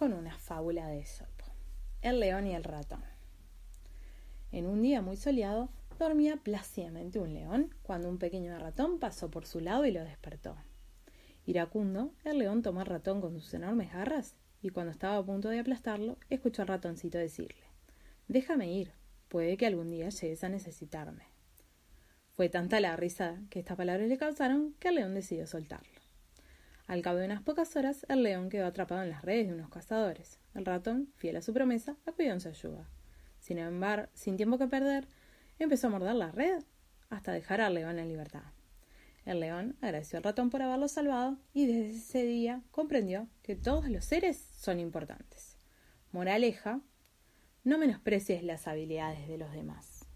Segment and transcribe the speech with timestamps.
[0.00, 1.44] Con una fábula de Esopo.
[2.00, 3.04] El león y el ratón.
[4.50, 5.68] En un día muy soleado,
[5.98, 10.56] dormía plácidamente un león cuando un pequeño ratón pasó por su lado y lo despertó.
[11.44, 15.50] Iracundo, el león tomó al ratón con sus enormes garras y cuando estaba a punto
[15.50, 17.66] de aplastarlo, escuchó al ratoncito decirle
[18.26, 18.92] Déjame ir,
[19.28, 21.24] puede que algún día llegues a necesitarme.
[22.30, 25.99] Fue tanta la risa que estas palabras le causaron que el león decidió soltarlo.
[26.90, 29.70] Al cabo de unas pocas horas, el león quedó atrapado en las redes de unos
[29.70, 30.40] cazadores.
[30.54, 32.88] El ratón, fiel a su promesa, acudió en su ayuda.
[33.38, 35.06] Sin embargo, sin tiempo que perder,
[35.60, 36.64] empezó a morder la red
[37.08, 38.42] hasta dejar al león en libertad.
[39.24, 43.88] El león agradeció al ratón por haberlo salvado y desde ese día comprendió que todos
[43.88, 45.58] los seres son importantes.
[46.10, 46.80] Moraleja,
[47.62, 50.06] no menosprecies las habilidades de los demás.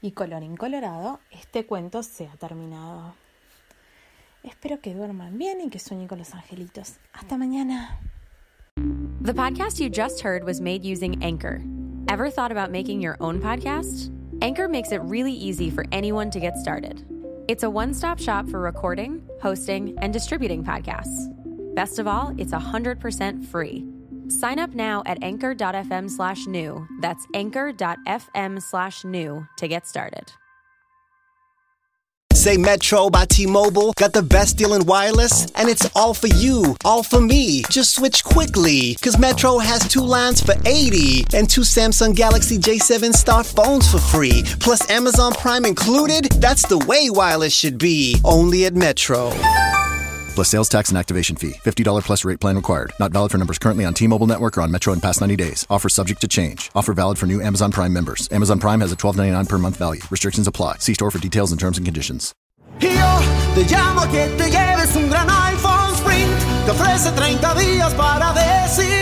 [0.00, 3.16] Y colorín colorado, este cuento se ha terminado.
[4.44, 6.98] Espero que duerman bien y que sueñen con los angelitos.
[7.12, 7.98] Hasta mañana.
[9.20, 11.62] The podcast you just heard was made using Anchor.
[12.08, 14.10] Ever thought about making your own podcast?
[14.42, 17.04] Anchor makes it really easy for anyone to get started.
[17.46, 21.28] It's a one stop shop for recording, hosting, and distributing podcasts.
[21.76, 23.86] Best of all, it's 100% free.
[24.28, 26.86] Sign up now at anchor.fm slash new.
[27.00, 30.32] That's anchor.fm slash new to get started.
[32.42, 36.26] Say Metro by T Mobile got the best deal in wireless, and it's all for
[36.26, 37.62] you, all for me.
[37.70, 43.12] Just switch quickly, because Metro has two lines for 80 and two Samsung Galaxy J7
[43.12, 46.32] Star phones for free, plus Amazon Prime included.
[46.40, 49.30] That's the way wireless should be, only at Metro.
[50.34, 51.52] Plus sales tax and activation fee.
[51.64, 52.92] $50 plus rate plan required.
[52.98, 55.36] Not valid for numbers currently on T Mobile Network or on Metro in past 90
[55.36, 55.66] days.
[55.70, 56.70] Offer subject to change.
[56.74, 58.28] Offer valid for new Amazon Prime members.
[58.32, 60.00] Amazon Prime has a $12.99 per month value.
[60.10, 60.76] Restrictions apply.
[60.78, 62.34] See store for details and terms and conditions.
[62.80, 62.88] Yo
[63.54, 66.64] te llamo que te lleves un gran iPhone Sprint.
[66.64, 69.01] Te ofrece 30 días para decidir.